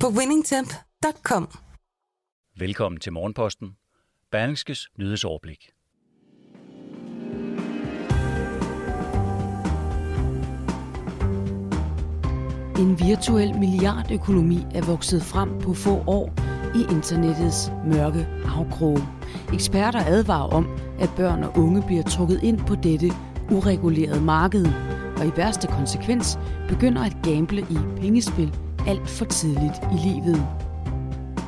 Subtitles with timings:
[0.00, 1.48] på winningtemp.com.
[2.58, 3.76] Velkommen til Morgenposten.
[4.30, 5.70] Berlingskes nyhedsoverblik.
[12.78, 16.32] En virtuel milliardøkonomi er vokset frem på få år
[16.74, 19.00] i internettets mørke afkroge.
[19.52, 23.10] Eksperter advarer om, at børn og unge bliver trukket ind på dette
[23.50, 24.66] uregulerede marked,
[25.18, 26.38] og i værste konsekvens
[26.68, 30.46] begynder at gamble i pengespil alt for tidligt i livet.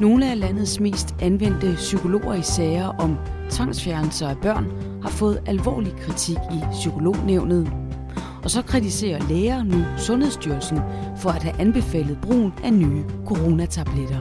[0.00, 3.16] Nogle af landets mest anvendte psykologer i sager om
[3.50, 4.66] tvangsfjernelser af børn
[5.02, 7.72] har fået alvorlig kritik i psykolognævnet.
[8.44, 10.78] Og så kritiserer læger nu Sundhedsstyrelsen
[11.16, 14.20] for at have anbefalet brugen af nye coronatabletter.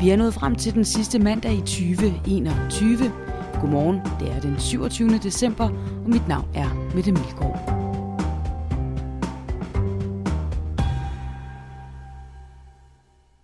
[0.00, 3.12] Vi er nået frem til den sidste mandag i 2021.
[3.60, 5.18] Godmorgen, det er den 27.
[5.22, 5.64] december,
[6.04, 7.77] og mit navn er Mette Milgaard.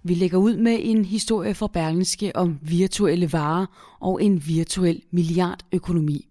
[0.06, 6.28] Vi lægger ud med en historie fra Berlingske om virtuelle varer og en virtuel milliardøkonomi.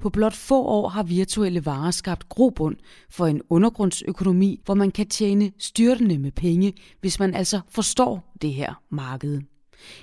[0.00, 2.76] På blot få år har virtuelle varer skabt grobund
[3.10, 8.54] for en undergrundsøkonomi, hvor man kan tjene styrtende med penge, hvis man altså forstår det
[8.54, 9.40] her marked.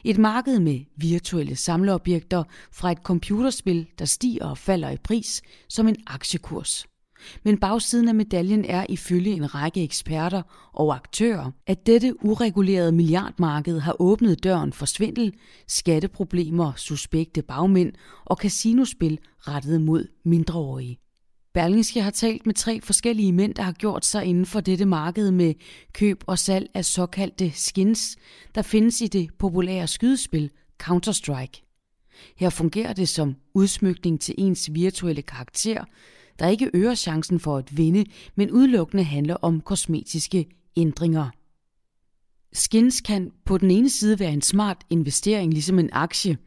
[0.03, 5.87] Et marked med virtuelle samleobjekter fra et computerspil, der stiger og falder i pris som
[5.87, 6.85] en aktiekurs.
[7.43, 10.41] Men bagsiden af medaljen er ifølge en række eksperter
[10.73, 15.33] og aktører, at dette uregulerede milliardmarked har åbnet døren for svindel,
[15.67, 17.93] skatteproblemer, suspekte bagmænd
[18.25, 20.99] og casinospil rettet mod mindreårige.
[21.53, 25.31] Berlingske har talt med tre forskellige mænd, der har gjort sig inden for dette marked
[25.31, 25.53] med
[25.93, 28.17] køb og salg af såkaldte skins,
[28.55, 30.49] der findes i det populære skydespil
[30.83, 31.65] Counter-Strike.
[32.37, 35.83] Her fungerer det som udsmykning til ens virtuelle karakter,
[36.39, 38.05] der ikke øger chancen for at vinde,
[38.35, 40.45] men udelukkende handler om kosmetiske
[40.77, 41.29] ændringer.
[42.53, 46.37] Skins kan på den ene side være en smart investering, ligesom en aktie,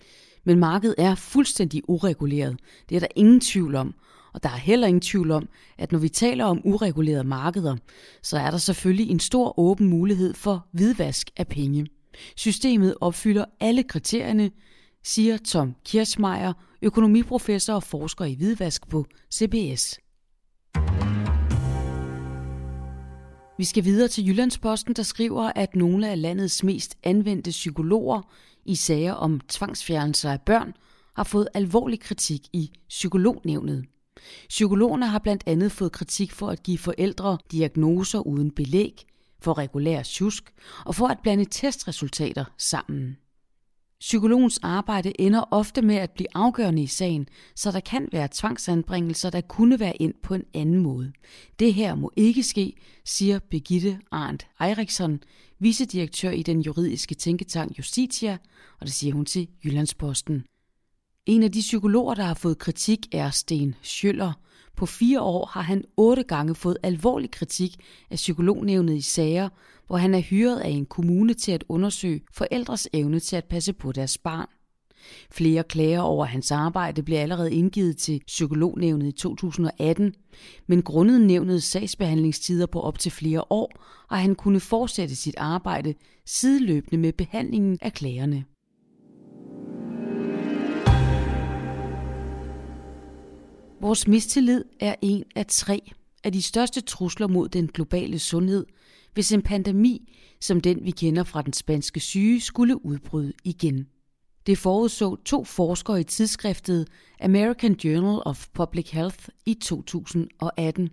[0.45, 2.57] men markedet er fuldstændig ureguleret.
[2.89, 3.95] Det er der ingen tvivl om.
[4.35, 5.49] Og der er heller ingen tvivl om,
[5.79, 7.77] at når vi taler om uregulerede markeder,
[8.23, 11.87] så er der selvfølgelig en stor åben mulighed for hvidvask af penge.
[12.37, 14.51] Systemet opfylder alle kriterierne,
[15.05, 16.53] siger Tom Kirschmeier,
[16.83, 19.99] økonomiprofessor og forsker i hvidvask på CBS.
[23.59, 28.23] Vi skal videre til Jyllandsposten, der skriver, at nogle af landets mest anvendte psykologer
[28.65, 30.73] i sager om tvangsfjernelser af børn
[31.17, 33.85] har fået alvorlig kritik i psykolognævnet.
[34.49, 39.07] Psykologerne har blandt andet fået kritik for at give forældre diagnoser uden belæg,
[39.41, 40.53] for regulær tjusk
[40.87, 43.17] og for at blande testresultater sammen.
[44.03, 49.31] Psykologens arbejde ender ofte med at blive afgørende i sagen, så der kan være tvangsanbringelser,
[49.31, 51.13] der kunne være ind på en anden måde.
[51.59, 52.73] Det her må ikke ske,
[53.05, 55.21] siger Begitte Arndt Eiriksson,
[55.59, 58.39] vicedirektør i den juridiske tænketank Justitia,
[58.81, 60.45] og det siger hun til Jyllandsposten.
[61.27, 64.33] En af de psykologer, der har fået kritik, er Sten Schøller.
[64.77, 67.77] På fire år har han otte gange fået alvorlig kritik
[68.11, 69.49] af psykolognævnet i sager,
[69.87, 73.73] hvor han er hyret af en kommune til at undersøge forældres evne til at passe
[73.73, 74.49] på deres barn.
[75.31, 80.15] Flere klager over hans arbejde blev allerede indgivet til psykolognævnet i 2018,
[80.67, 83.71] men grundet nævnets sagsbehandlingstider på op til flere år,
[84.11, 85.95] har han kunne fortsætte sit arbejde
[86.27, 88.45] sideløbende med behandlingen af klagerne.
[93.83, 95.93] Vores mistillid er en af tre
[96.25, 98.67] af de største trusler mod den globale sundhed,
[99.15, 103.87] hvis en pandemi, som den vi kender fra den spanske syge, skulle udbryde igen.
[104.47, 106.89] Det forudså to forskere i tidsskriftet
[107.21, 110.91] American Journal of Public Health i 2018.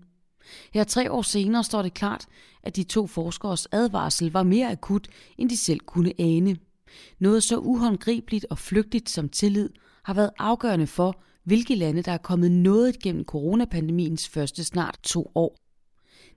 [0.73, 2.25] Her tre år senere står det klart,
[2.63, 5.07] at de to forskeres advarsel var mere akut,
[5.37, 6.57] end de selv kunne ane.
[7.19, 9.69] Noget så uhåndgribeligt og flygtigt som tillid
[10.03, 15.31] har været afgørende for, hvilke lande der er kommet noget gennem coronapandemiens første snart to
[15.35, 15.55] år.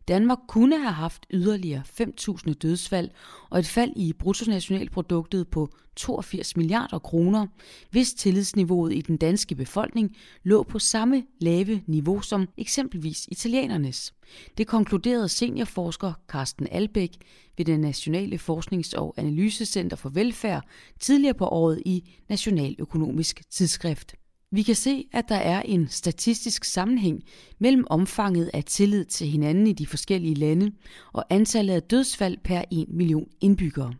[0.08, 3.10] Danmark kunne have haft yderligere 5.000 dødsfald
[3.50, 7.46] og et fald i bruttonationalproduktet på 82 milliarder kroner,
[7.90, 14.14] hvis tillidsniveauet i den danske befolkning lå på samme lave niveau som eksempelvis italienernes.
[14.58, 17.16] Det konkluderede seniorforsker Carsten Albæk
[17.56, 20.64] ved det Nationale Forsknings- og Analysecenter for Velfærd
[21.00, 24.14] tidligere på året i Nationaløkonomisk Tidsskrift.
[24.54, 27.22] Vi kan se, at der er en statistisk sammenhæng
[27.58, 30.72] mellem omfanget af tillid til hinanden i de forskellige lande
[31.12, 33.94] og antallet af dødsfald per 1 million indbyggere.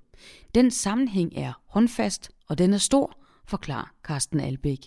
[0.54, 4.78] Den sammenhæng er håndfast, og den er stor, forklarer Carsten Albæk.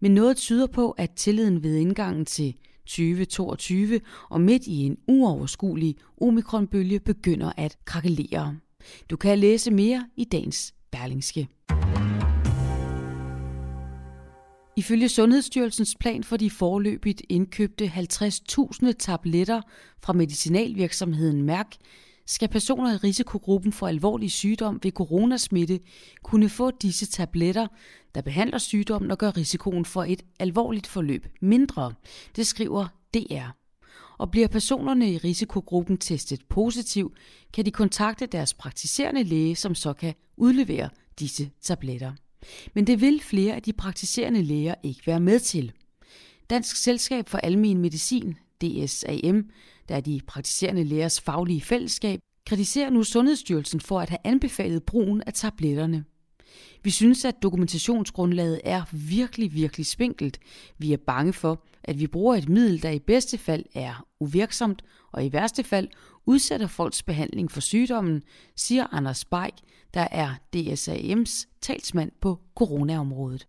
[0.00, 2.54] Men noget tyder på, at tilliden ved indgangen til
[2.86, 8.56] 2022 og midt i en uoverskuelig omikronbølge begynder at krakelere.
[9.10, 11.48] Du kan læse mere i dagens Berlingske.
[14.76, 19.62] Ifølge Sundhedsstyrelsens plan for de forløbigt indkøbte 50.000 tabletter
[20.02, 21.76] fra medicinalvirksomheden Mærk,
[22.26, 25.80] skal personer i risikogruppen for alvorlig sygdom ved coronasmitte
[26.22, 27.66] kunne få disse tabletter,
[28.14, 31.94] der behandler sygdommen og gør risikoen for et alvorligt forløb mindre.
[32.36, 33.48] Det skriver DR.
[34.18, 37.14] Og bliver personerne i risikogruppen testet positiv,
[37.52, 42.12] kan de kontakte deres praktiserende læge, som så kan udlevere disse tabletter.
[42.74, 45.72] Men det vil flere af de praktiserende læger ikke være med til.
[46.50, 49.50] Dansk Selskab for Almen Medicin, DSAM,
[49.88, 55.22] der er de praktiserende lægers faglige fællesskab, kritiserer nu Sundhedsstyrelsen for at have anbefalet brugen
[55.26, 56.04] af tabletterne.
[56.82, 60.38] Vi synes, at dokumentationsgrundlaget er virkelig, virkelig spinkelt.
[60.78, 64.82] Vi er bange for, at vi bruger et middel, der i bedste fald er uvirksomt,
[65.12, 65.88] og i værste fald
[66.26, 68.22] udsætter folks behandling for sygdommen,
[68.56, 69.54] siger Anders Beik,
[69.94, 73.48] der er DSAM's talsmand på coronaområdet.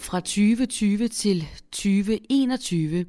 [0.00, 3.06] Fra 2020 til 2021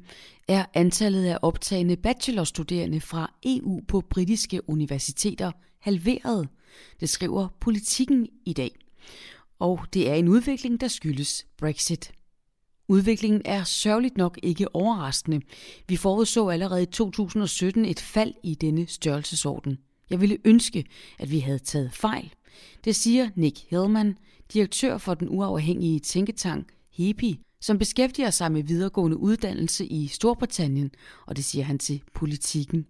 [0.48, 6.48] er antallet af optagende bachelorstuderende fra EU på britiske universiteter halveret.
[7.00, 8.70] Det skriver politikken i dag.
[9.58, 12.12] Og det er en udvikling, der skyldes Brexit.
[12.88, 15.40] Udviklingen er sørgeligt nok ikke overraskende.
[15.88, 19.78] Vi forudså allerede i 2017 et fald i denne størrelsesorden.
[20.10, 20.84] Jeg ville ønske,
[21.18, 22.34] at vi havde taget fejl.
[22.84, 24.16] Det siger Nick Hillman,
[24.52, 30.90] direktør for den uafhængige tænketank HEPI, som beskæftiger sig med videregående uddannelse i Storbritannien,
[31.26, 32.86] og det siger han til politikken.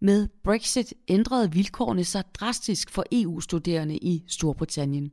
[0.00, 5.10] Med Brexit ændrede vilkårene sig drastisk for EU-studerende i Storbritannien,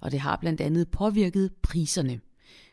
[0.00, 2.20] og det har blandt andet påvirket priserne.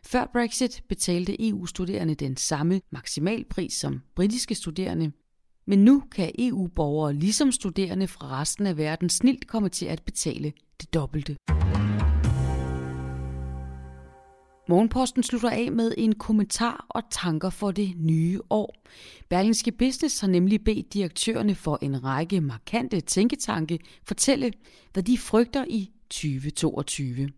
[0.06, 5.12] Før Brexit betalte EU-studerende den samme maksimalpris som britiske studerende,
[5.65, 10.53] men nu kan EU-borgere ligesom studerende fra resten af verden snilt komme til at betale
[10.81, 11.38] det dobbelte.
[14.69, 18.75] Morgenposten slutter af med en kommentar og tanker for det nye år.
[19.30, 24.51] Berlingske Business har nemlig bedt direktørerne for en række markante tænketanke fortælle,
[24.94, 27.30] hvad de frygter i 2022.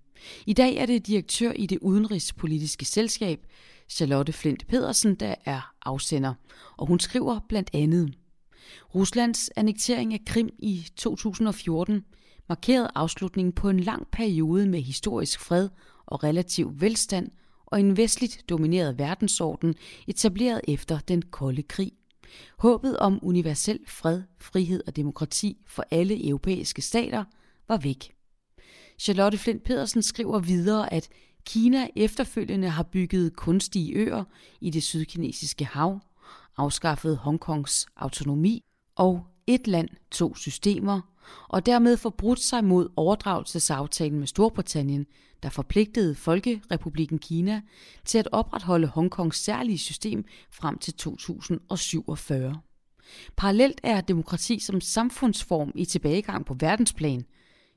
[0.45, 3.39] I dag er det direktør i det udenrigspolitiske selskab,
[3.89, 6.33] Charlotte Flint Pedersen, der er afsender,
[6.77, 8.13] og hun skriver blandt andet
[8.95, 12.04] Ruslands annektering af Krim i 2014
[12.50, 15.69] markerede afslutningen på en lang periode med historisk fred
[16.06, 17.31] og relativ velstand
[17.66, 19.75] og en vestligt domineret verdensorden
[20.07, 21.92] etableret efter den kolde krig.
[22.57, 27.24] Håbet om universel fred, frihed og demokrati for alle europæiske stater
[27.68, 28.19] var væk.
[29.00, 31.10] Charlotte Flint Pedersen skriver videre, at
[31.46, 34.24] Kina efterfølgende har bygget kunstige øer
[34.62, 36.00] i det sydkinesiske hav,
[36.57, 38.64] afskaffet Hongkongs autonomi
[38.95, 41.02] og et land, to systemer,
[41.47, 45.06] og dermed forbrudt sig mod overdragelsesaftalen med Storbritannien,
[45.44, 47.62] der forpligtede Folkerepublikken Kina
[48.06, 52.62] til at opretholde Hongkongs særlige system frem til 2047.
[53.38, 57.26] Parallelt er demokrati som samfundsform i tilbagegang på verdensplan.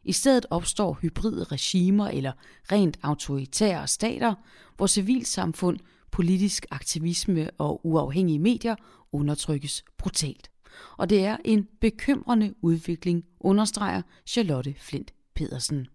[0.04, 2.32] I stedet opstår hybride regimer eller
[2.72, 4.34] rent autoritære stater,
[4.76, 5.78] hvor civilsamfund,
[6.10, 8.74] politisk aktivisme og uafhængige medier
[9.12, 10.50] undertrykkes brutalt.
[10.96, 15.86] Og det er en bekymrende udvikling, understreger Charlotte Flint Pedersen.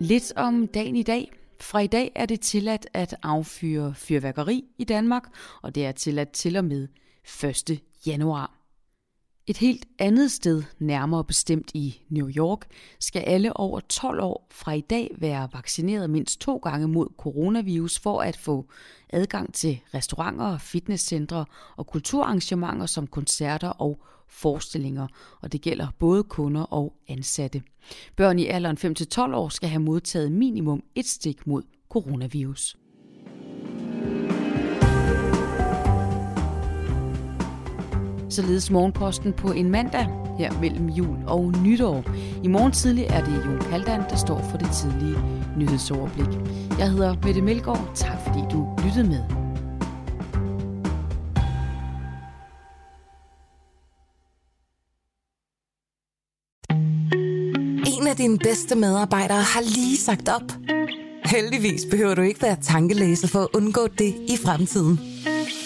[0.00, 1.32] Lidt om dagen i dag.
[1.60, 5.22] Fra i dag er det tilladt at affyre fyrværkeri i Danmark,
[5.62, 6.88] og det er tilladt til og med
[7.44, 7.80] 1.
[8.06, 8.61] januar.
[9.46, 12.66] Et helt andet sted, nærmere bestemt i New York,
[13.00, 17.98] skal alle over 12 år fra i dag være vaccineret mindst to gange mod coronavirus
[17.98, 18.68] for at få
[19.08, 21.44] adgang til restauranter, fitnesscentre
[21.76, 25.06] og kulturarrangementer som koncerter og forestillinger,
[25.40, 27.62] og det gælder både kunder og ansatte.
[28.16, 32.76] Børn i alderen 5-12 år skal have modtaget minimum et stik mod coronavirus.
[38.32, 40.06] Således morgenposten på en mandag
[40.38, 42.04] her mellem jul og nytår.
[42.44, 45.18] I morgen tidlig er det Jon Kaldan, der står for det tidlige
[45.58, 46.28] nyhedsoverblik.
[46.78, 47.90] Jeg hedder Mette Melgaard.
[47.94, 49.22] Tak fordi du lyttede med.
[57.86, 60.52] En af dine bedste medarbejdere har lige sagt op.
[61.24, 65.11] Heldigvis behøver du ikke være tankelæser for at undgå det i fremtiden.